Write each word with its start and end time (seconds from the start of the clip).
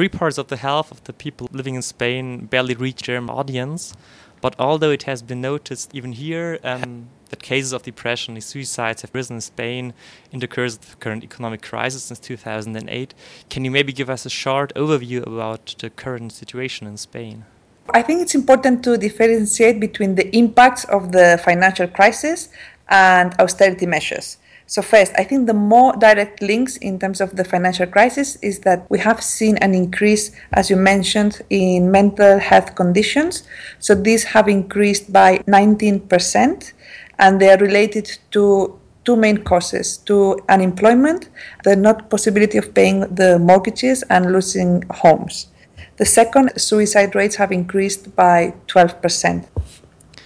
Reports 0.00 0.38
of 0.38 0.46
the 0.46 0.56
health 0.56 0.90
of 0.90 1.04
the 1.04 1.12
people 1.12 1.46
living 1.52 1.74
in 1.74 1.82
Spain 1.82 2.46
barely 2.46 2.74
reach 2.74 3.02
their 3.02 3.22
audience, 3.30 3.92
but 4.40 4.54
although 4.58 4.90
it 4.90 5.02
has 5.02 5.20
been 5.20 5.42
noticed 5.42 5.94
even 5.94 6.12
here 6.12 6.58
um, 6.64 7.10
that 7.28 7.42
cases 7.42 7.74
of 7.74 7.82
depression 7.82 8.32
and 8.32 8.42
suicides 8.42 9.02
have 9.02 9.14
risen 9.14 9.36
in 9.36 9.40
Spain 9.42 9.92
in 10.32 10.40
the 10.40 10.48
course 10.48 10.76
of 10.76 10.90
the 10.92 10.96
current 10.96 11.22
economic 11.22 11.60
crisis 11.60 12.04
since 12.04 12.18
2008, 12.18 13.12
can 13.50 13.62
you 13.62 13.70
maybe 13.70 13.92
give 13.92 14.08
us 14.08 14.24
a 14.24 14.30
short 14.30 14.72
overview 14.74 15.20
about 15.26 15.74
the 15.80 15.90
current 15.90 16.32
situation 16.32 16.86
in 16.86 16.96
Spain? 16.96 17.44
I 17.90 18.00
think 18.00 18.22
it's 18.22 18.34
important 18.34 18.82
to 18.84 18.96
differentiate 18.96 19.80
between 19.80 20.14
the 20.14 20.34
impacts 20.34 20.84
of 20.84 21.12
the 21.12 21.38
financial 21.44 21.88
crisis 21.88 22.48
and 22.88 23.34
austerity 23.38 23.84
measures. 23.84 24.38
So, 24.70 24.82
first, 24.82 25.10
I 25.18 25.24
think 25.24 25.48
the 25.48 25.52
more 25.74 25.96
direct 25.96 26.40
links 26.40 26.76
in 26.76 27.00
terms 27.00 27.20
of 27.20 27.34
the 27.34 27.42
financial 27.42 27.88
crisis 27.88 28.36
is 28.36 28.60
that 28.60 28.88
we 28.88 29.00
have 29.00 29.20
seen 29.20 29.56
an 29.56 29.74
increase, 29.74 30.30
as 30.52 30.70
you 30.70 30.76
mentioned, 30.76 31.42
in 31.50 31.90
mental 31.90 32.38
health 32.38 32.76
conditions. 32.76 33.42
So, 33.80 33.96
these 33.96 34.22
have 34.22 34.46
increased 34.46 35.12
by 35.12 35.38
19%, 35.38 36.72
and 37.18 37.40
they 37.40 37.50
are 37.50 37.58
related 37.58 38.16
to 38.30 38.78
two 39.04 39.16
main 39.16 39.38
causes 39.38 39.96
to 40.06 40.38
unemployment, 40.48 41.30
the 41.64 41.74
not 41.74 42.08
possibility 42.08 42.56
of 42.56 42.72
paying 42.72 43.00
the 43.12 43.40
mortgages, 43.40 44.04
and 44.04 44.30
losing 44.30 44.84
homes. 45.02 45.48
The 45.96 46.06
second, 46.06 46.52
suicide 46.56 47.16
rates 47.16 47.34
have 47.34 47.50
increased 47.50 48.14
by 48.14 48.54
12%. 48.68 49.48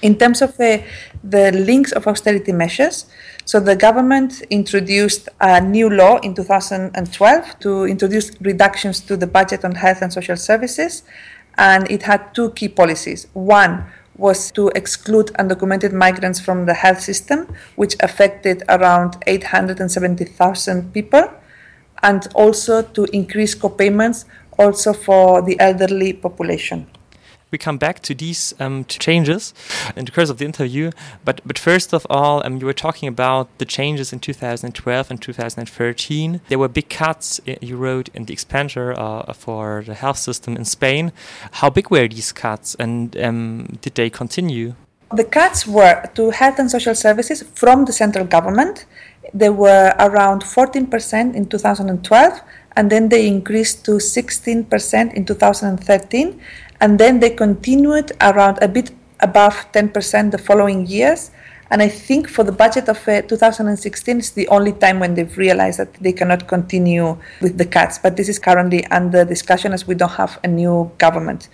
In 0.02 0.18
terms 0.18 0.42
of 0.42 0.54
the, 0.58 0.82
the 1.22 1.50
links 1.52 1.92
of 1.92 2.06
austerity 2.06 2.52
measures, 2.52 3.06
so 3.44 3.60
the 3.60 3.76
government 3.76 4.40
introduced 4.50 5.28
a 5.40 5.60
new 5.60 5.90
law 5.90 6.16
in 6.18 6.34
2012 6.34 7.58
to 7.60 7.84
introduce 7.84 8.32
reductions 8.40 9.00
to 9.00 9.16
the 9.16 9.26
budget 9.26 9.64
on 9.64 9.74
health 9.74 10.00
and 10.00 10.12
social 10.12 10.36
services, 10.36 11.02
and 11.58 11.90
it 11.90 12.02
had 12.02 12.34
two 12.34 12.50
key 12.50 12.68
policies. 12.68 13.26
One 13.34 13.84
was 14.16 14.50
to 14.52 14.68
exclude 14.74 15.26
undocumented 15.38 15.92
migrants 15.92 16.40
from 16.40 16.66
the 16.66 16.74
health 16.74 17.00
system, 17.00 17.48
which 17.76 17.96
affected 18.00 18.62
around 18.68 19.16
870,000 19.26 20.92
people, 20.92 21.28
and 22.02 22.26
also 22.34 22.82
to 22.82 23.04
increase 23.12 23.54
co-payments 23.54 24.24
also 24.58 24.92
for 24.92 25.42
the 25.42 25.58
elderly 25.58 26.12
population. 26.12 26.86
We 27.54 27.58
come 27.58 27.78
back 27.78 28.02
to 28.02 28.16
these 28.16 28.52
um, 28.58 28.84
changes 28.86 29.54
in 29.94 30.06
the 30.06 30.10
course 30.10 30.28
of 30.28 30.38
the 30.38 30.44
interview, 30.44 30.90
but 31.24 31.40
but 31.46 31.56
first 31.56 31.94
of 31.94 32.04
all, 32.10 32.44
um, 32.44 32.56
you 32.56 32.66
were 32.66 32.80
talking 32.86 33.08
about 33.08 33.46
the 33.58 33.64
changes 33.64 34.12
in 34.12 34.18
2012 34.18 35.08
and 35.08 35.22
2013. 35.22 36.40
There 36.48 36.58
were 36.58 36.66
big 36.66 36.88
cuts 36.88 37.40
uh, 37.46 37.54
you 37.60 37.76
wrote 37.76 38.08
in 38.12 38.24
the 38.24 38.32
expenditure 38.32 38.92
uh, 38.98 39.32
for 39.34 39.84
the 39.86 39.94
health 39.94 40.18
system 40.18 40.56
in 40.56 40.64
Spain. 40.64 41.12
How 41.60 41.70
big 41.70 41.90
were 41.92 42.08
these 42.08 42.32
cuts, 42.32 42.74
and 42.80 43.16
um, 43.18 43.78
did 43.80 43.94
they 43.94 44.10
continue? 44.10 44.74
The 45.12 45.22
cuts 45.22 45.64
were 45.64 46.10
to 46.16 46.30
health 46.30 46.58
and 46.58 46.68
social 46.68 46.96
services 46.96 47.44
from 47.54 47.84
the 47.84 47.92
central 47.92 48.26
government. 48.26 48.84
They 49.32 49.50
were 49.50 49.94
around 50.00 50.42
14% 50.42 51.36
in 51.36 51.46
2012 51.46 52.40
and 52.76 52.90
then 52.90 53.08
they 53.08 53.26
increased 53.26 53.84
to 53.84 53.92
16% 53.92 55.14
in 55.14 55.24
2013, 55.24 56.40
and 56.80 56.98
then 56.98 57.20
they 57.20 57.30
continued 57.30 58.12
around 58.20 58.58
a 58.62 58.68
bit 58.68 58.90
above 59.20 59.54
10% 59.72 60.30
the 60.30 60.38
following 60.38 60.86
years. 60.86 61.30
And 61.70 61.82
I 61.82 61.88
think 61.88 62.28
for 62.28 62.44
the 62.44 62.52
budget 62.52 62.88
of 62.88 63.08
uh, 63.08 63.22
2016, 63.22 64.18
it's 64.18 64.30
the 64.30 64.46
only 64.48 64.72
time 64.72 65.00
when 65.00 65.14
they've 65.14 65.36
realized 65.36 65.78
that 65.78 65.94
they 65.94 66.12
cannot 66.12 66.46
continue 66.46 67.16
with 67.40 67.56
the 67.56 67.64
cuts. 67.64 67.98
But 67.98 68.16
this 68.16 68.28
is 68.28 68.38
currently 68.38 68.84
under 68.86 69.24
discussion 69.24 69.72
as 69.72 69.86
we 69.86 69.94
don't 69.94 70.12
have 70.12 70.38
a 70.44 70.48
new 70.48 70.92
government. 70.98 71.48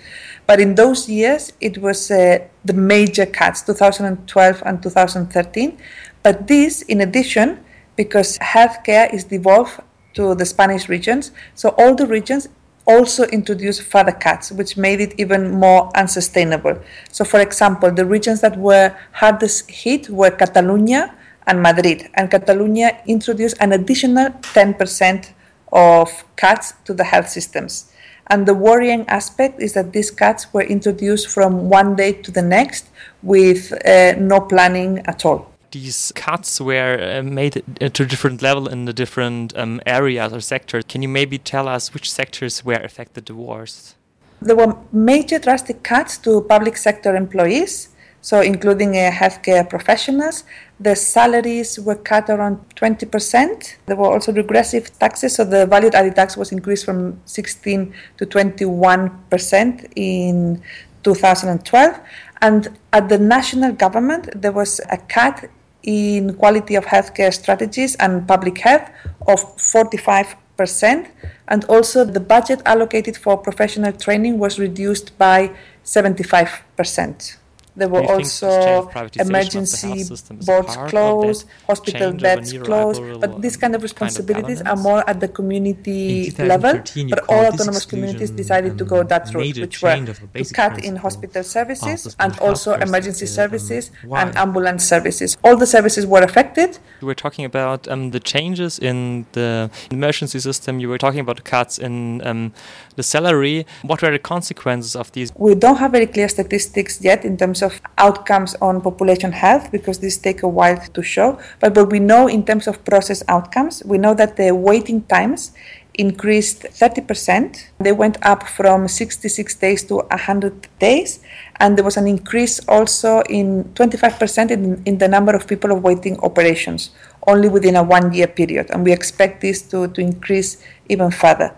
But 0.46 0.60
in 0.60 0.74
those 0.74 1.08
years, 1.08 1.52
it 1.60 1.78
was 1.78 2.10
uh, 2.10 2.40
the 2.64 2.72
major 2.72 3.24
cuts, 3.24 3.62
2012 3.62 4.62
and 4.66 4.82
2013. 4.82 5.78
But 6.22 6.48
this, 6.48 6.82
in 6.82 7.00
addition, 7.00 7.64
because 7.96 8.36
healthcare 8.38 9.12
is 9.14 9.24
devolved 9.24 9.80
to 10.14 10.34
the 10.34 10.44
Spanish 10.44 10.88
regions. 10.88 11.30
So 11.54 11.70
all 11.78 11.94
the 11.94 12.06
regions 12.06 12.48
also 12.90 13.24
introduced 13.38 13.82
further 13.82 14.12
cuts, 14.12 14.50
which 14.50 14.76
made 14.76 15.00
it 15.00 15.14
even 15.16 15.50
more 15.64 15.90
unsustainable. 15.96 16.74
So, 17.12 17.24
for 17.24 17.40
example, 17.40 17.90
the 17.92 18.04
regions 18.04 18.40
that 18.40 18.56
were 18.56 18.96
hardest 19.12 19.70
hit 19.70 20.10
were 20.10 20.30
Catalonia 20.30 21.14
and 21.46 21.62
Madrid, 21.62 22.08
and 22.14 22.30
Catalonia 22.30 23.00
introduced 23.06 23.56
an 23.60 23.72
additional 23.72 24.30
10% 24.54 25.32
of 25.72 26.08
cuts 26.36 26.74
to 26.84 26.92
the 26.92 27.04
health 27.04 27.28
systems. 27.28 27.92
And 28.26 28.46
the 28.46 28.54
worrying 28.54 29.04
aspect 29.08 29.60
is 29.60 29.72
that 29.74 29.92
these 29.92 30.10
cuts 30.10 30.52
were 30.52 30.62
introduced 30.62 31.28
from 31.28 31.68
one 31.68 31.96
day 31.96 32.12
to 32.12 32.30
the 32.30 32.42
next 32.42 32.88
with 33.22 33.72
uh, 33.86 34.14
no 34.18 34.40
planning 34.40 34.98
at 35.06 35.24
all 35.24 35.49
these 35.72 36.12
cuts 36.14 36.60
were 36.60 36.98
uh, 37.00 37.22
made 37.22 37.62
to 37.78 38.02
a 38.02 38.06
different 38.06 38.42
level 38.42 38.68
in 38.68 38.84
the 38.84 38.92
different 38.92 39.56
um, 39.56 39.80
areas 39.86 40.32
or 40.32 40.40
sectors. 40.40 40.84
Can 40.88 41.02
you 41.02 41.08
maybe 41.08 41.38
tell 41.38 41.68
us 41.68 41.94
which 41.94 42.10
sectors 42.10 42.64
were 42.64 42.82
affected 42.82 43.26
the 43.26 43.34
worst? 43.34 43.96
There 44.42 44.56
were 44.56 44.76
major 44.92 45.38
drastic 45.38 45.82
cuts 45.82 46.16
to 46.18 46.40
public 46.42 46.76
sector 46.76 47.14
employees, 47.14 47.90
so 48.22 48.40
including 48.40 48.96
uh, 48.96 49.10
healthcare 49.10 49.68
professionals. 49.68 50.44
The 50.78 50.96
salaries 50.96 51.78
were 51.78 51.96
cut 51.96 52.30
around 52.30 52.58
20%. 52.76 53.76
There 53.86 53.96
were 53.96 54.10
also 54.10 54.32
regressive 54.32 54.98
taxes, 54.98 55.34
so 55.34 55.44
the 55.44 55.66
value 55.66 55.90
added 55.92 56.16
tax 56.16 56.36
was 56.36 56.52
increased 56.52 56.86
from 56.86 57.20
16 57.26 57.92
to 58.16 58.26
21% 58.26 59.92
in 59.94 60.62
2012. 61.02 62.00
And 62.42 62.78
at 62.94 63.10
the 63.10 63.18
national 63.18 63.72
government, 63.72 64.30
there 64.34 64.52
was 64.52 64.80
a 64.90 64.96
cut 64.96 65.50
in 65.82 66.34
quality 66.34 66.74
of 66.74 66.84
healthcare 66.86 67.32
strategies 67.32 67.94
and 67.96 68.26
public 68.26 68.58
health 68.58 68.88
of 69.26 69.40
45%. 69.56 71.08
And 71.48 71.64
also, 71.64 72.04
the 72.04 72.20
budget 72.20 72.60
allocated 72.66 73.16
for 73.16 73.36
professional 73.36 73.92
training 73.92 74.38
was 74.38 74.58
reduced 74.58 75.16
by 75.18 75.50
75%. 75.84 77.39
There 77.80 77.88
were 77.88 78.04
also 78.12 78.90
emergency 79.18 80.04
boards 80.44 80.76
closed, 80.90 81.46
hospital 81.66 82.12
beds 82.12 82.52
closed, 82.52 83.00
but 83.22 83.40
these 83.40 83.56
kind 83.56 83.74
of 83.74 83.82
responsibilities 83.82 84.58
kind 84.58 84.68
of 84.68 84.78
are 84.78 84.82
more 84.82 85.02
at 85.08 85.20
the 85.20 85.28
community 85.28 86.30
level. 86.52 86.74
But 87.08 87.20
all 87.30 87.46
autonomous 87.46 87.86
communities 87.86 88.30
decided 88.42 88.76
to 88.76 88.84
go 88.84 89.02
that 89.02 89.32
route, 89.32 89.58
which 89.58 89.80
were 89.80 89.96
to 89.96 90.44
cut 90.52 90.84
in 90.84 90.96
hospital 90.96 91.42
services 91.42 92.14
and 92.20 92.38
also 92.40 92.74
emergency 92.74 93.24
services 93.24 93.90
and 94.20 94.36
ambulance 94.36 94.84
services. 94.84 95.38
All 95.42 95.56
the 95.56 95.66
services 95.66 96.06
were 96.06 96.22
affected. 96.22 96.78
You 97.00 97.06
were 97.06 97.14
talking 97.14 97.46
about 97.46 97.88
um, 97.88 98.10
the 98.10 98.20
changes 98.20 98.78
in 98.78 99.24
the 99.32 99.70
emergency 99.90 100.38
system. 100.40 100.80
You 100.80 100.90
were 100.90 100.98
talking 100.98 101.20
about 101.20 101.44
cuts 101.44 101.78
in 101.78 102.20
um, 102.26 102.52
the 102.96 103.02
salary. 103.02 103.64
What 103.80 104.02
were 104.02 104.10
the 104.10 104.18
consequences 104.18 104.94
of 104.94 105.10
these? 105.12 105.32
We 105.34 105.54
don't 105.54 105.76
have 105.76 105.92
very 105.92 106.06
clear 106.06 106.28
statistics 106.28 107.00
yet 107.00 107.24
in 107.24 107.38
terms 107.38 107.62
of 107.62 107.69
outcomes 107.98 108.54
on 108.60 108.80
population 108.80 109.32
health 109.32 109.70
because 109.70 109.98
these 109.98 110.18
take 110.18 110.42
a 110.42 110.48
while 110.48 110.76
to 110.76 111.02
show. 111.02 111.38
But 111.60 111.76
what 111.76 111.90
we 111.90 112.00
know 112.00 112.28
in 112.28 112.44
terms 112.44 112.66
of 112.66 112.84
process 112.84 113.22
outcomes, 113.28 113.82
we 113.84 113.98
know 113.98 114.14
that 114.14 114.36
the 114.36 114.54
waiting 114.54 115.02
times 115.02 115.52
increased 115.94 116.62
30%. 116.62 117.66
They 117.78 117.92
went 117.92 118.16
up 118.22 118.48
from 118.48 118.88
66 118.88 119.54
days 119.56 119.82
to 119.84 119.96
100 119.96 120.68
days. 120.78 121.20
And 121.56 121.76
there 121.76 121.84
was 121.84 121.96
an 121.96 122.06
increase 122.06 122.60
also 122.68 123.20
in 123.28 123.64
25% 123.74 124.50
in, 124.50 124.82
in 124.86 124.98
the 124.98 125.08
number 125.08 125.34
of 125.34 125.46
people 125.46 125.70
awaiting 125.70 126.18
operations, 126.20 126.90
only 127.26 127.48
within 127.48 127.76
a 127.76 127.82
one 127.82 128.12
year 128.12 128.26
period. 128.26 128.70
And 128.70 128.84
we 128.84 128.92
expect 128.92 129.40
this 129.42 129.62
to, 129.70 129.88
to 129.88 130.00
increase 130.00 130.62
even 130.88 131.10
further. 131.10 131.54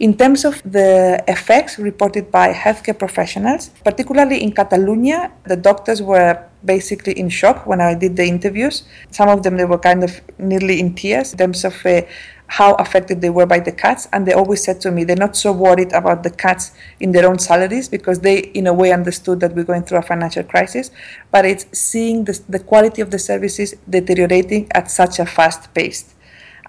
In 0.00 0.16
terms 0.16 0.44
of 0.44 0.60
the 0.64 1.22
effects 1.28 1.78
reported 1.78 2.32
by 2.32 2.52
healthcare 2.52 2.98
professionals, 2.98 3.70
particularly 3.84 4.42
in 4.42 4.50
Catalonia, 4.50 5.30
the 5.46 5.54
doctors 5.54 6.02
were 6.02 6.36
basically 6.64 7.12
in 7.12 7.28
shock 7.28 7.64
when 7.64 7.80
I 7.80 7.94
did 7.94 8.16
the 8.16 8.24
interviews. 8.24 8.82
Some 9.12 9.28
of 9.28 9.44
them 9.44 9.56
they 9.56 9.64
were 9.64 9.78
kind 9.78 10.02
of 10.02 10.20
nearly 10.36 10.80
in 10.80 10.96
tears 10.96 11.30
in 11.30 11.38
terms 11.38 11.64
of 11.64 11.86
uh, 11.86 12.02
how 12.48 12.74
affected 12.74 13.20
they 13.20 13.30
were 13.30 13.46
by 13.46 13.60
the 13.60 13.70
cuts, 13.70 14.08
and 14.12 14.26
they 14.26 14.32
always 14.32 14.64
said 14.64 14.80
to 14.80 14.90
me 14.90 15.04
they're 15.04 15.14
not 15.14 15.36
so 15.36 15.52
worried 15.52 15.92
about 15.92 16.24
the 16.24 16.30
cuts 16.30 16.72
in 16.98 17.12
their 17.12 17.28
own 17.28 17.38
salaries 17.38 17.88
because 17.88 18.18
they, 18.18 18.38
in 18.38 18.66
a 18.66 18.72
way, 18.72 18.90
understood 18.92 19.38
that 19.40 19.54
we're 19.54 19.62
going 19.62 19.84
through 19.84 19.98
a 19.98 20.02
financial 20.02 20.42
crisis, 20.42 20.90
but 21.30 21.44
it's 21.44 21.66
seeing 21.70 22.24
the, 22.24 22.36
the 22.48 22.58
quality 22.58 23.00
of 23.00 23.12
the 23.12 23.18
services 23.20 23.76
deteriorating 23.88 24.66
at 24.72 24.90
such 24.90 25.20
a 25.20 25.26
fast 25.26 25.72
pace. 25.72 26.14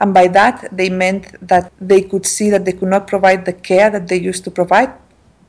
And 0.01 0.13
by 0.13 0.27
that, 0.30 0.68
they 0.71 0.89
meant 0.89 1.36
that 1.47 1.71
they 1.80 2.01
could 2.01 2.25
see 2.25 2.50
that 2.50 2.65
they 2.65 2.74
could 2.74 2.89
not 2.89 3.07
provide 3.07 3.45
the 3.45 3.53
care 3.53 3.89
that 3.89 4.07
they 4.07 4.19
used 4.19 4.44
to 4.44 4.51
provide, 4.51 4.92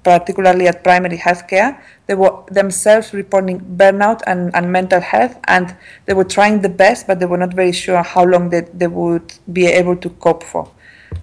particularly 0.04 0.68
at 0.68 0.84
primary 0.84 1.16
health 1.16 1.48
care. 1.48 1.82
They 2.06 2.14
were 2.14 2.44
themselves 2.50 3.12
reporting 3.12 3.60
burnout 3.76 4.22
and, 4.26 4.54
and 4.54 4.70
mental 4.70 5.00
health, 5.00 5.36
and 5.48 5.76
they 6.06 6.14
were 6.14 6.24
trying 6.24 6.62
the 6.62 6.68
best, 6.68 7.06
but 7.08 7.18
they 7.18 7.26
were 7.26 7.38
not 7.38 7.54
very 7.54 7.72
sure 7.72 8.02
how 8.02 8.24
long 8.24 8.50
they, 8.50 8.60
they 8.72 8.86
would 8.86 9.34
be 9.52 9.66
able 9.66 9.96
to 9.96 10.10
cope 10.10 10.44
for. 10.44 10.70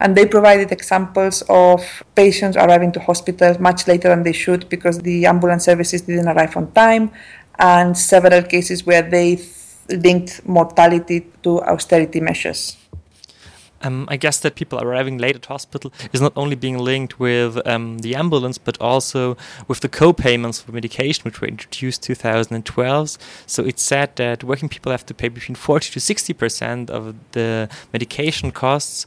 And 0.02 0.18
they 0.18 0.25
provided 0.25 0.72
examples 0.72 1.44
of 1.48 2.04
patients 2.16 2.58
arriving 2.58 2.92
to 2.94 3.00
hospitals 3.00 3.60
much 3.60 3.88
later 3.88 4.10
than 4.10 4.24
they 4.24 4.34
should 4.34 4.68
because 4.68 5.00
the 5.00 5.25
ambulance 5.25 5.64
services 5.64 6.02
didn't 6.02 6.28
arrive 6.28 6.58
on 6.58 6.72
time, 6.74 7.12
and 7.60 7.98
several 7.98 8.42
cases 8.42 8.86
where 8.86 9.02
they 9.02 9.40
linked 9.90 10.46
mortality 10.46 11.28
to 11.44 11.62
austerity 11.62 12.20
measures. 12.20 12.83
Um, 13.84 14.08
I 14.10 14.18
guess 14.18 14.40
that 14.40 14.56
people 14.56 14.80
arriving 14.82 15.18
late 15.18 15.36
at 15.36 15.46
hospital 15.46 15.94
is 16.12 16.22
not 16.22 16.34
only 16.36 16.56
being 16.56 16.78
linked 16.78 17.20
with 17.20 17.66
um, 17.68 18.00
the 18.00 18.16
ambulance, 18.16 18.58
but 18.58 18.80
also 18.80 19.38
with 19.68 19.82
the 19.82 19.90
co-payments 19.90 20.62
for 20.62 20.72
medication, 20.72 21.24
which 21.24 21.42
were 21.42 21.48
introduced 21.48 22.02
2012. 22.04 23.18
So 23.46 23.64
it's 23.64 23.82
said 23.82 24.16
that 24.16 24.44
working 24.44 24.70
people 24.70 24.92
have 24.92 25.06
to 25.06 25.14
pay 25.14 25.30
between 25.30 25.56
40 25.56 25.92
to 25.92 26.00
60 26.00 26.34
percent 26.34 26.90
of 26.90 27.16
the 27.32 27.70
medication 27.92 28.52
costs. 28.52 29.06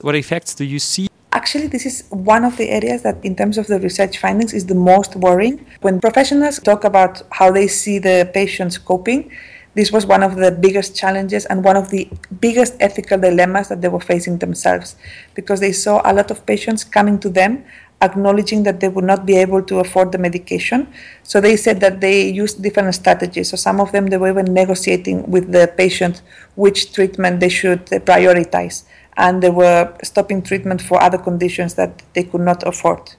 What 0.00 0.14
effects 0.14 0.54
do 0.54 0.64
you 0.64 0.78
see? 0.78 1.08
Actually, 1.32 1.68
this 1.68 1.86
is 1.86 2.04
one 2.10 2.44
of 2.44 2.56
the 2.56 2.70
areas 2.70 3.02
that, 3.02 3.24
in 3.24 3.36
terms 3.36 3.56
of 3.56 3.68
the 3.68 3.78
research 3.78 4.18
findings, 4.18 4.52
is 4.52 4.66
the 4.66 4.74
most 4.74 5.14
worrying. 5.14 5.64
When 5.80 6.00
professionals 6.00 6.58
talk 6.58 6.82
about 6.82 7.22
how 7.30 7.52
they 7.52 7.68
see 7.68 8.00
the 8.00 8.28
patients 8.34 8.78
coping, 8.78 9.30
this 9.74 9.92
was 9.92 10.04
one 10.04 10.22
of 10.22 10.36
the 10.36 10.50
biggest 10.50 10.96
challenges 10.96 11.46
and 11.46 11.62
one 11.64 11.76
of 11.76 11.90
the 11.90 12.10
biggest 12.40 12.74
ethical 12.80 13.18
dilemmas 13.18 13.68
that 13.68 13.80
they 13.80 13.88
were 13.88 14.00
facing 14.00 14.38
themselves 14.38 14.96
because 15.34 15.60
they 15.60 15.72
saw 15.72 16.02
a 16.04 16.12
lot 16.12 16.30
of 16.30 16.44
patients 16.44 16.82
coming 16.82 17.18
to 17.20 17.28
them 17.28 17.64
acknowledging 18.02 18.62
that 18.62 18.80
they 18.80 18.88
would 18.88 19.04
not 19.04 19.26
be 19.26 19.36
able 19.36 19.62
to 19.62 19.78
afford 19.78 20.12
the 20.12 20.18
medication. 20.18 20.88
So 21.22 21.40
they 21.40 21.56
said 21.56 21.80
that 21.80 22.00
they 22.00 22.28
used 22.28 22.62
different 22.62 22.94
strategies. 22.94 23.50
So 23.50 23.56
some 23.56 23.80
of 23.80 23.92
them 23.92 24.06
they 24.06 24.16
were 24.16 24.30
even 24.30 24.52
negotiating 24.52 25.30
with 25.30 25.52
the 25.52 25.72
patient 25.76 26.22
which 26.56 26.92
treatment 26.92 27.40
they 27.40 27.48
should 27.48 27.86
prioritize, 27.86 28.84
and 29.16 29.42
they 29.42 29.50
were 29.50 29.92
stopping 30.02 30.42
treatment 30.42 30.80
for 30.80 31.02
other 31.02 31.18
conditions 31.18 31.74
that 31.74 32.02
they 32.14 32.24
could 32.24 32.40
not 32.40 32.66
afford. 32.66 33.14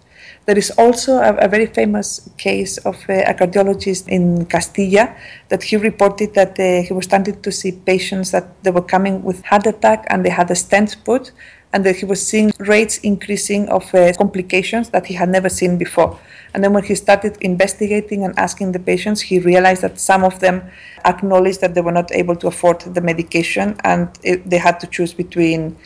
There 0.47 0.57
is 0.57 0.71
also 0.71 1.17
a, 1.17 1.35
a 1.35 1.47
very 1.47 1.67
famous 1.67 2.27
case 2.37 2.79
of 2.79 2.97
a, 3.07 3.21
a, 3.23 3.33
cardiologist 3.33 4.07
in 4.07 4.45
Castilla 4.47 5.15
that 5.49 5.61
he 5.61 5.77
reported 5.77 6.33
that 6.33 6.59
uh, 6.59 6.81
he 6.81 6.93
was 6.93 7.05
starting 7.05 7.39
to 7.41 7.51
see 7.51 7.73
patients 7.73 8.31
that 8.31 8.63
they 8.63 8.71
were 8.71 8.81
coming 8.81 9.23
with 9.23 9.45
heart 9.45 9.67
attack 9.67 10.05
and 10.09 10.25
they 10.25 10.29
had 10.29 10.49
a 10.49 10.55
stent 10.55 10.97
put 11.05 11.31
and 11.73 11.85
that 11.85 11.97
he 11.97 12.05
was 12.05 12.25
seeing 12.25 12.51
rates 12.57 12.97
increasing 12.99 13.69
of 13.69 13.93
uh, 13.93 14.11
complications 14.13 14.89
that 14.89 15.05
he 15.05 15.13
had 15.13 15.29
never 15.29 15.47
seen 15.47 15.77
before. 15.77 16.19
And 16.53 16.63
then 16.63 16.73
when 16.73 16.83
he 16.83 16.95
started 16.95 17.37
investigating 17.41 18.25
and 18.25 18.37
asking 18.37 18.73
the 18.73 18.79
patients, 18.79 19.21
he 19.21 19.39
realized 19.39 19.83
that 19.83 19.99
some 19.99 20.23
of 20.23 20.39
them 20.39 20.63
acknowledged 21.05 21.61
that 21.61 21.75
they 21.75 21.81
were 21.81 21.93
not 21.93 22.11
able 22.11 22.35
to 22.37 22.47
afford 22.47 22.81
the 22.81 23.01
medication 23.01 23.77
and 23.83 24.09
it, 24.23 24.49
they 24.49 24.57
had 24.57 24.79
to 24.79 24.87
choose 24.87 25.13
between 25.13 25.77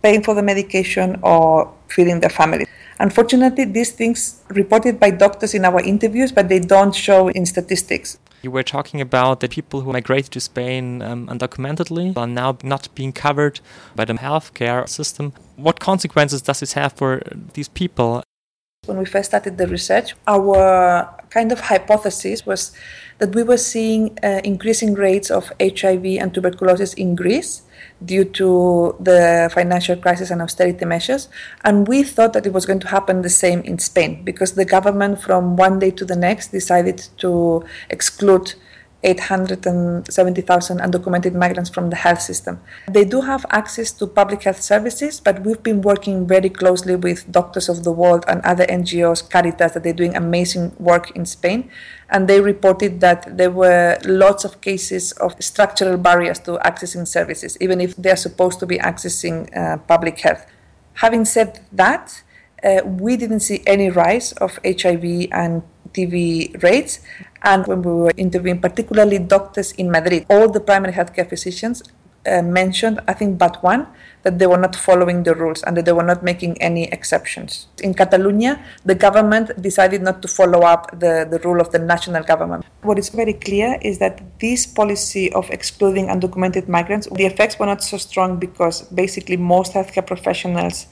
paying 0.00 0.22
for 0.22 0.34
the 0.34 0.42
medication 0.42 1.18
or 1.22 1.74
feeding 1.88 2.20
their 2.20 2.30
family. 2.30 2.66
Unfortunately, 3.00 3.64
these 3.64 3.92
things 3.92 4.42
reported 4.50 5.00
by 5.00 5.10
doctors 5.10 5.54
in 5.54 5.64
our 5.64 5.80
interviews, 5.80 6.32
but 6.32 6.50
they 6.50 6.60
don't 6.60 6.94
show 6.94 7.28
in 7.28 7.46
statistics. 7.46 8.18
You 8.42 8.50
were 8.50 8.62
talking 8.62 9.00
about 9.00 9.40
the 9.40 9.48
people 9.48 9.80
who 9.80 9.92
migrated 9.92 10.32
to 10.32 10.40
Spain 10.40 11.00
um, 11.00 11.26
undocumentedly 11.28 12.12
are 12.16 12.26
now 12.26 12.58
not 12.62 12.94
being 12.94 13.12
covered 13.12 13.60
by 13.96 14.04
the 14.04 14.12
healthcare 14.14 14.86
system. 14.86 15.32
What 15.56 15.80
consequences 15.80 16.42
does 16.42 16.60
this 16.60 16.74
have 16.74 16.92
for 16.92 17.22
these 17.54 17.68
people? 17.68 18.22
When 18.86 18.96
we 18.96 19.04
first 19.04 19.28
started 19.28 19.58
the 19.58 19.66
research, 19.66 20.16
our 20.26 21.14
kind 21.28 21.52
of 21.52 21.60
hypothesis 21.60 22.46
was 22.46 22.72
that 23.18 23.34
we 23.34 23.42
were 23.42 23.58
seeing 23.58 24.18
uh, 24.22 24.40
increasing 24.42 24.94
rates 24.94 25.30
of 25.30 25.52
HIV 25.60 26.06
and 26.18 26.32
tuberculosis 26.32 26.94
in 26.94 27.14
Greece 27.14 27.60
due 28.02 28.24
to 28.24 28.96
the 28.98 29.50
financial 29.52 29.96
crisis 29.96 30.30
and 30.30 30.40
austerity 30.40 30.86
measures. 30.86 31.28
And 31.62 31.86
we 31.86 32.02
thought 32.02 32.32
that 32.32 32.46
it 32.46 32.54
was 32.54 32.64
going 32.64 32.80
to 32.80 32.88
happen 32.88 33.20
the 33.20 33.28
same 33.28 33.60
in 33.60 33.78
Spain 33.78 34.24
because 34.24 34.54
the 34.54 34.64
government, 34.64 35.20
from 35.20 35.56
one 35.56 35.78
day 35.78 35.90
to 35.90 36.06
the 36.06 36.16
next, 36.16 36.50
decided 36.50 37.06
to 37.18 37.62
exclude 37.90 38.54
870,000 39.02 40.78
undocumented 40.78 41.34
migrants 41.34 41.70
from 41.70 41.88
the 41.90 41.96
health 41.96 42.20
system. 42.20 42.60
They 42.88 43.04
do 43.04 43.22
have 43.22 43.46
access 43.50 43.92
to 43.92 44.06
public 44.06 44.42
health 44.42 44.60
services, 44.60 45.20
but 45.20 45.42
we've 45.42 45.62
been 45.62 45.80
working 45.80 46.26
very 46.26 46.50
closely 46.50 46.96
with 46.96 47.30
Doctors 47.32 47.68
of 47.68 47.82
the 47.84 47.92
World 47.92 48.24
and 48.28 48.42
other 48.42 48.66
NGOs, 48.66 49.28
Caritas, 49.28 49.72
that 49.72 49.82
they're 49.82 49.92
doing 49.92 50.16
amazing 50.16 50.72
work 50.78 51.10
in 51.12 51.24
Spain. 51.24 51.70
And 52.10 52.28
they 52.28 52.40
reported 52.40 53.00
that 53.00 53.38
there 53.38 53.50
were 53.50 53.98
lots 54.04 54.44
of 54.44 54.60
cases 54.60 55.12
of 55.12 55.34
structural 55.42 55.96
barriers 55.96 56.38
to 56.40 56.58
accessing 56.58 57.06
services, 57.08 57.56
even 57.60 57.80
if 57.80 57.96
they're 57.96 58.16
supposed 58.16 58.60
to 58.60 58.66
be 58.66 58.78
accessing 58.78 59.56
uh, 59.56 59.78
public 59.78 60.18
health. 60.20 60.44
Having 60.94 61.24
said 61.24 61.60
that, 61.72 62.22
uh, 62.62 62.82
we 62.84 63.16
didn't 63.16 63.40
see 63.40 63.62
any 63.66 63.88
rise 63.88 64.32
of 64.32 64.58
HIV 64.64 65.28
and 65.32 65.62
TB 65.92 66.62
rates. 66.62 67.00
And 67.42 67.66
when 67.66 67.82
we 67.82 67.92
were 67.92 68.12
interviewing, 68.16 68.60
particularly 68.60 69.18
doctors 69.18 69.72
in 69.72 69.90
Madrid, 69.90 70.26
all 70.28 70.48
the 70.48 70.60
primary 70.60 70.92
healthcare 70.92 71.28
physicians 71.28 71.82
uh, 72.26 72.42
mentioned, 72.42 73.00
I 73.08 73.14
think, 73.14 73.38
but 73.38 73.62
one, 73.62 73.86
that 74.24 74.38
they 74.38 74.46
were 74.46 74.58
not 74.58 74.76
following 74.76 75.22
the 75.22 75.34
rules 75.34 75.62
and 75.62 75.74
that 75.76 75.86
they 75.86 75.92
were 75.92 76.02
not 76.04 76.22
making 76.22 76.60
any 76.60 76.84
exceptions. 76.92 77.66
In 77.82 77.94
Catalonia, 77.94 78.62
the 78.84 78.94
government 78.94 79.62
decided 79.62 80.02
not 80.02 80.20
to 80.20 80.28
follow 80.28 80.60
up 80.60 80.90
the, 81.00 81.26
the 81.30 81.38
rule 81.42 81.60
of 81.60 81.72
the 81.72 81.78
national 81.78 82.22
government. 82.24 82.66
What 82.82 82.98
is 82.98 83.08
very 83.08 83.32
clear 83.32 83.78
is 83.80 83.98
that 84.00 84.20
this 84.38 84.66
policy 84.66 85.32
of 85.32 85.48
excluding 85.50 86.08
undocumented 86.08 86.68
migrants, 86.68 87.08
the 87.10 87.24
effects 87.24 87.58
were 87.58 87.66
not 87.66 87.82
so 87.82 87.96
strong 87.96 88.38
because 88.38 88.82
basically 88.82 89.38
most 89.38 89.72
healthcare 89.72 90.06
professionals 90.06 90.86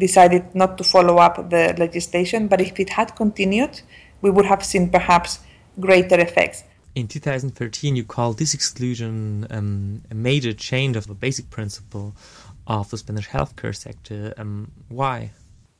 decided 0.00 0.52
not 0.54 0.78
to 0.78 0.84
follow 0.84 1.18
up 1.18 1.50
the 1.50 1.76
legislation. 1.78 2.48
But 2.48 2.60
if 2.60 2.80
it 2.80 2.90
had 2.90 3.14
continued, 3.14 3.82
we 4.20 4.30
would 4.30 4.46
have 4.46 4.64
seen 4.64 4.90
perhaps 4.90 5.38
greater 5.80 6.18
effects. 6.18 6.64
In 6.94 7.08
2013, 7.08 7.96
you 7.96 8.04
called 8.04 8.38
this 8.38 8.52
exclusion 8.52 9.46
um, 9.50 10.02
a 10.10 10.14
major 10.14 10.52
change 10.52 10.96
of 10.96 11.06
the 11.06 11.14
basic 11.14 11.48
principle 11.48 12.14
of 12.66 12.90
the 12.90 12.98
Spanish 12.98 13.28
healthcare 13.28 13.74
sector. 13.74 14.34
Um, 14.36 14.70
why? 14.88 15.30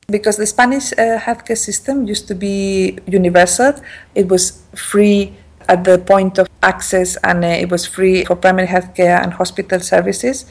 Because 0.09 0.37
the 0.37 0.47
Spanish 0.47 0.93
uh, 0.93 1.19
healthcare 1.19 1.59
system 1.59 2.07
used 2.07 2.29
to 2.29 2.35
be 2.35 2.99
universal, 3.07 3.75
it 4.15 4.29
was 4.29 4.63
free 4.75 5.35
at 5.69 5.85
the 5.85 5.99
point 5.99 6.39
of 6.39 6.49
access 6.63 7.17
and 7.23 7.45
uh, 7.45 7.49
it 7.49 7.71
was 7.71 7.87
free 7.87 8.25
for 8.25 8.37
primary 8.37 8.69
healthcare 8.69 9.23
and 9.23 9.33
hospital 9.35 9.81
services. 9.81 10.47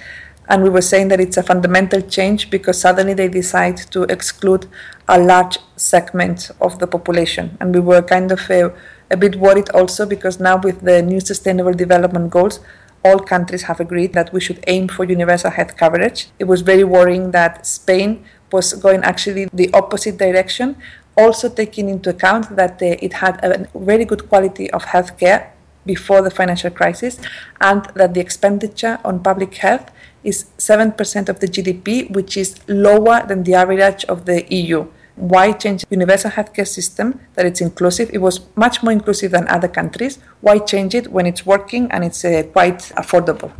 And 0.48 0.64
we 0.64 0.70
were 0.70 0.82
saying 0.82 1.10
that 1.10 1.20
it's 1.20 1.38
a 1.38 1.44
fundamental 1.44 2.02
change 2.02 2.50
because 2.50 2.80
suddenly 2.80 3.14
they 3.14 3.28
decide 3.28 3.78
to 3.92 4.04
exclude 4.04 4.68
a 5.08 5.20
large 5.20 5.60
segment 5.76 6.52
of 6.60 6.80
the 6.80 6.88
population. 6.88 7.58
And 7.60 7.74
we 7.74 7.80
were 7.80 8.02
kind 8.02 8.32
of 8.32 8.50
a, 8.50 8.74
a 9.12 9.18
bit 9.18 9.36
worried 9.36 9.70
also 9.70 10.06
because 10.06 10.40
now, 10.40 10.58
with 10.58 10.82
the 10.82 11.02
new 11.02 11.20
Sustainable 11.20 11.74
Development 11.74 12.30
Goals, 12.30 12.60
all 13.04 13.20
countries 13.20 13.64
have 13.64 13.80
agreed 13.80 14.14
that 14.14 14.32
we 14.32 14.40
should 14.40 14.64
aim 14.68 14.88
for 14.88 15.04
universal 15.04 15.52
health 15.52 15.76
coverage. 15.76 16.28
It 16.40 16.46
was 16.46 16.62
very 16.62 16.84
worrying 16.84 17.32
that 17.32 17.66
Spain 17.66 18.24
was 18.52 18.74
going 18.74 19.04
actually 19.04 19.46
the 19.54 19.70
opposite 19.74 20.18
direction, 20.18 20.78
also 21.18 21.50
taking 21.50 21.90
into 21.90 22.10
account 22.12 22.56
that 22.56 22.82
uh, 22.82 22.98
it 23.06 23.14
had 23.14 23.44
a 23.44 23.68
very 23.78 24.06
good 24.06 24.30
quality 24.30 24.70
of 24.72 24.86
health 24.86 25.18
care 25.18 25.54
before 25.86 26.22
the 26.22 26.30
financial 26.30 26.70
crisis 26.70 27.20
and 27.60 27.86
that 27.96 28.14
the 28.14 28.20
expenditure 28.20 29.00
on 29.04 29.20
public 29.20 29.56
health 29.56 29.90
is 30.24 30.46
7% 30.60 31.30
of 31.30 31.40
the 31.40 31.48
GDP, 31.48 32.12
which 32.12 32.38
is 32.38 32.60
lower 32.68 33.26
than 33.28 33.44
the 33.44 33.56
average 33.56 34.06
of 34.06 34.26
the 34.26 34.46
EU. 34.54 34.86
Why 35.22 35.52
change 35.52 35.82
the 35.82 35.96
universal 35.96 36.32
healthcare 36.32 36.68
system 36.68 37.20
that 37.36 37.46
it's 37.46 37.62
inclusive? 37.62 38.10
It 38.12 38.22
was 38.22 38.40
much 38.56 38.82
more 38.82 38.92
inclusive 38.92 39.30
than 39.30 39.48
other 39.50 39.68
countries. 39.68 40.18
Why 40.42 40.58
change 40.58 40.96
it 40.96 41.12
when 41.12 41.28
it's 41.28 41.46
working 41.46 41.92
and 41.92 42.04
it's 42.04 42.26
uh, 42.26 42.42
quite 42.52 42.80
affordable? 42.98 43.52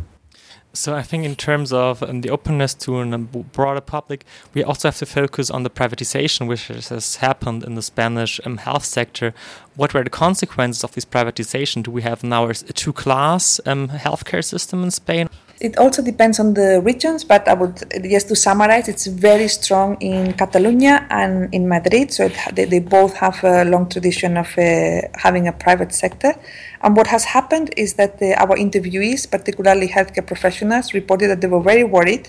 So 0.72 0.96
I 0.96 1.02
think 1.02 1.24
in 1.24 1.36
terms 1.36 1.72
of 1.72 2.02
um, 2.02 2.22
the 2.22 2.30
openness 2.30 2.74
to 2.74 3.00
a 3.00 3.18
broader 3.18 3.80
public, 3.80 4.24
we 4.54 4.64
also 4.64 4.88
have 4.88 4.96
to 4.96 5.06
focus 5.06 5.50
on 5.50 5.62
the 5.62 5.70
privatization 5.70 6.48
which 6.48 6.66
has 6.66 7.16
happened 7.16 7.62
in 7.62 7.76
the 7.76 7.82
Spanish 7.82 8.40
um, 8.44 8.56
health 8.56 8.84
sector. 8.84 9.32
What 9.76 9.94
were 9.94 10.02
the 10.02 10.10
consequences 10.10 10.82
of 10.82 10.94
this 10.94 11.04
privatization? 11.04 11.84
Do 11.84 11.92
we 11.92 12.02
have 12.02 12.24
now 12.24 12.48
a 12.48 12.54
two-class 12.54 13.60
um, 13.66 13.88
healthcare 13.88 14.42
system 14.42 14.82
in 14.82 14.90
Spain? 14.90 15.28
It 15.62 15.78
also 15.78 16.02
depends 16.02 16.40
on 16.40 16.54
the 16.54 16.80
regions, 16.82 17.22
but 17.22 17.46
I 17.46 17.54
would 17.54 17.76
just 18.02 18.26
to 18.26 18.34
summarize, 18.34 18.88
it's 18.88 19.06
very 19.06 19.46
strong 19.46 19.96
in 20.00 20.32
Catalonia 20.32 21.06
and 21.08 21.54
in 21.54 21.68
Madrid. 21.68 22.12
So 22.12 22.24
it, 22.24 22.36
they, 22.52 22.64
they, 22.64 22.80
both 22.80 23.14
have 23.14 23.44
a 23.44 23.64
long 23.64 23.88
tradition 23.88 24.36
of 24.36 24.48
uh, 24.58 25.02
having 25.14 25.46
a 25.46 25.52
private 25.52 25.94
sector. 25.94 26.34
And 26.82 26.96
what 26.96 27.06
has 27.06 27.22
happened 27.22 27.72
is 27.76 27.94
that 27.94 28.18
the, 28.18 28.34
our 28.42 28.56
interviewees, 28.56 29.30
particularly 29.30 29.86
healthcare 29.86 30.26
professionals, 30.26 30.94
reported 30.94 31.28
that 31.28 31.40
they 31.40 31.46
were 31.46 31.62
very 31.62 31.84
worried 31.84 32.28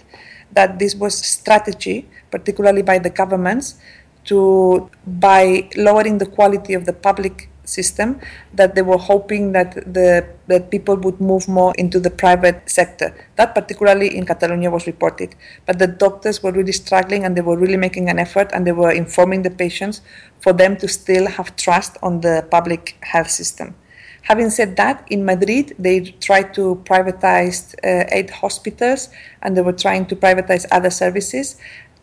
that 0.51 0.77
this 0.77 0.93
was 0.93 1.17
strategy, 1.17 2.07
particularly 2.29 2.83
by 2.83 2.99
the 2.99 3.09
governments, 3.09 3.79
to 4.25 4.91
by 5.07 5.67
lowering 5.75 6.19
the 6.19 6.27
quality 6.27 6.75
of 6.75 6.85
the 6.85 6.93
public 6.93 7.49
system 7.63 8.19
that 8.53 8.75
they 8.75 8.81
were 8.81 8.97
hoping 8.97 9.53
that 9.53 9.75
the 9.93 10.25
that 10.47 10.69
people 10.69 10.95
would 10.97 11.19
move 11.21 11.47
more 11.47 11.73
into 11.77 11.99
the 11.99 12.09
private 12.09 12.69
sector. 12.69 13.15
That 13.37 13.55
particularly 13.55 14.15
in 14.17 14.25
Catalonia 14.25 14.69
was 14.69 14.85
reported. 14.87 15.35
But 15.65 15.79
the 15.79 15.87
doctors 15.87 16.43
were 16.43 16.51
really 16.51 16.73
struggling 16.73 17.23
and 17.23 17.37
they 17.37 17.41
were 17.41 17.57
really 17.57 17.77
making 17.77 18.09
an 18.09 18.19
effort 18.19 18.49
and 18.53 18.67
they 18.67 18.73
were 18.73 18.91
informing 18.91 19.43
the 19.43 19.51
patients 19.51 20.01
for 20.39 20.53
them 20.53 20.75
to 20.77 20.87
still 20.87 21.27
have 21.27 21.55
trust 21.55 21.97
on 22.03 22.21
the 22.21 22.45
public 22.51 22.97
health 23.01 23.29
system. 23.29 23.75
Having 24.23 24.49
said 24.51 24.75
that, 24.77 25.05
in 25.09 25.25
Madrid, 25.25 25.75
they 25.77 25.99
tried 25.99 26.53
to 26.53 26.81
privatize 26.85 27.75
uh, 27.83 28.07
eight 28.09 28.29
hospitals 28.29 29.09
and 29.41 29.55
they 29.55 29.61
were 29.61 29.73
trying 29.73 30.05
to 30.05 30.15
privatize 30.15 30.65
other 30.71 30.89
services. 30.89 31.57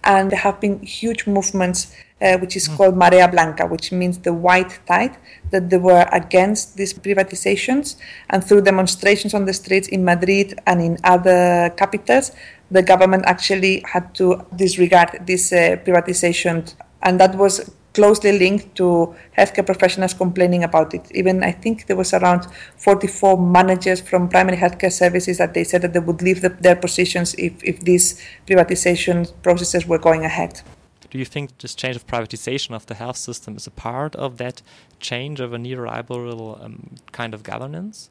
And 0.05 0.31
there 0.31 0.39
have 0.39 0.61
been 0.61 0.81
huge 0.81 1.27
movements, 1.27 1.95
uh, 2.21 2.37
which 2.39 2.57
is 2.57 2.69
mm. 2.69 2.77
called 2.77 2.95
Marea 2.95 3.31
Blanca, 3.31 3.67
which 3.67 3.93
means 3.93 4.19
the 4.19 4.33
white 4.33 4.79
tide, 4.87 5.17
that 5.51 5.71
they 5.71 5.79
were 5.79 6.07
against 6.13 6.77
these 6.77 6.93
privatizations. 6.93 7.97
And 8.29 8.45
through 8.45 8.63
demonstrations 8.63 9.35
on 9.35 9.47
the 9.47 9.53
streets 9.53 9.89
in 9.89 10.05
Madrid 10.05 10.59
and 10.67 10.81
in 10.81 10.99
other 11.05 11.73
capitals, 11.77 12.33
the 12.71 12.83
government 12.83 13.25
actually 13.27 13.83
had 13.87 14.15
to 14.15 14.47
disregard 14.55 15.27
this 15.27 15.53
uh, 15.53 15.77
privatization. 15.85 16.75
And 17.03 17.19
that 17.21 17.35
was 17.37 17.71
closely 17.93 18.39
linked 18.39 18.77
to 18.77 19.15
healthcare 19.37 19.67
professionals 19.67 20.15
complaining 20.15 20.63
about 20.63 20.95
it. 20.95 21.11
Even 21.13 21.43
I 21.43 21.53
think 21.53 21.87
there 21.87 21.97
was 21.97 22.15
around 22.15 22.47
44 22.77 23.39
managers 23.39 24.01
from 24.01 24.29
primary 24.29 24.57
healthcare 24.57 24.93
services 24.93 25.39
that 25.39 25.55
they 25.55 25.65
said 25.65 25.83
that 25.83 25.93
they 25.93 25.99
would 25.99 26.23
leave 26.23 26.41
the, 26.41 26.51
their 26.51 26.77
positions 26.77 27.35
if, 27.35 27.53
if 27.65 27.81
these 27.81 28.23
privatization 28.47 29.33
processes 29.43 29.87
were 29.87 29.99
going 29.99 30.25
ahead. 30.25 30.63
Do 31.11 31.19
you 31.19 31.25
think 31.25 31.59
this 31.59 31.75
change 31.75 31.97
of 31.97 32.07
privatization 32.07 32.75
of 32.75 32.87
the 32.87 32.95
health 32.95 33.17
system 33.17 33.57
is 33.57 33.67
a 33.67 33.71
part 33.73 34.15
of 34.15 34.39
that 34.39 34.63
change 35.01 35.41
of 35.41 35.53
a 35.53 35.59
neoliberal 35.59 36.65
um, 36.65 36.95
kind 37.11 37.35
of 37.35 37.43
governance? 37.43 38.11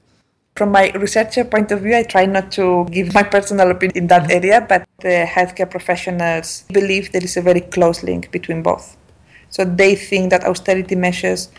From 0.57 0.71
my 0.71 0.91
researcher 0.91 1.45
point 1.45 1.71
of 1.71 1.81
view, 1.81 1.95
I 1.95 2.03
try 2.03 2.25
not 2.25 2.51
to 2.53 2.85
give 2.91 3.13
my 3.13 3.23
personal 3.23 3.71
opinion 3.71 3.97
in 3.97 4.07
that 4.07 4.29
area, 4.29 4.65
but 4.67 4.85
the 4.99 5.25
healthcare 5.25 5.69
professionals 5.69 6.65
believe 6.73 7.13
there 7.13 7.23
is 7.23 7.37
a 7.37 7.41
very 7.41 7.61
close 7.61 8.03
link 8.03 8.29
between 8.31 8.61
both. 8.61 8.97
So 9.49 9.63
they 9.63 9.95
think 9.95 10.31
that 10.31 10.43
austerity 10.43 10.95
measures 10.95 11.49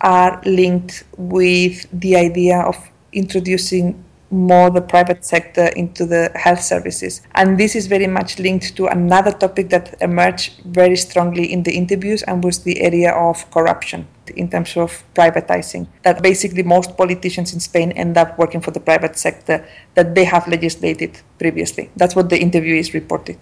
are 0.00 0.40
linked 0.44 1.02
with 1.16 1.88
the 1.92 2.14
idea 2.14 2.60
of 2.60 2.76
introducing 3.12 4.04
more 4.34 4.68
the 4.70 4.82
private 4.82 5.24
sector 5.24 5.66
into 5.76 6.04
the 6.04 6.30
health 6.34 6.60
services. 6.60 7.22
And 7.34 7.58
this 7.58 7.74
is 7.76 7.86
very 7.86 8.06
much 8.06 8.38
linked 8.38 8.76
to 8.76 8.86
another 8.86 9.32
topic 9.32 9.70
that 9.70 9.94
emerged 10.00 10.60
very 10.64 10.96
strongly 10.96 11.52
in 11.52 11.62
the 11.62 11.72
interviews 11.72 12.22
and 12.24 12.42
was 12.42 12.64
the 12.64 12.80
area 12.80 13.12
of 13.12 13.48
corruption 13.50 14.08
in 14.36 14.50
terms 14.50 14.76
of 14.76 15.04
privatizing. 15.14 15.86
That 16.02 16.22
basically 16.22 16.62
most 16.62 16.96
politicians 16.96 17.52
in 17.54 17.60
Spain 17.60 17.92
end 17.92 18.16
up 18.16 18.38
working 18.38 18.60
for 18.60 18.70
the 18.70 18.80
private 18.80 19.16
sector 19.16 19.66
that 19.94 20.14
they 20.14 20.24
have 20.24 20.48
legislated 20.48 21.20
previously. 21.38 21.90
That's 21.96 22.16
what 22.16 22.30
the 22.30 22.38
interviewees 22.38 22.92
reported. 22.92 23.38